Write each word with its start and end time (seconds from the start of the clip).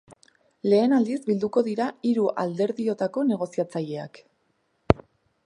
Lehen 0.71 0.95
aldiz 0.97 1.17
bilduko 1.27 1.63
dira 1.67 1.89
hiru 2.13 2.25
alderdiotako 2.45 3.27
negoziatzaileak. 3.35 4.23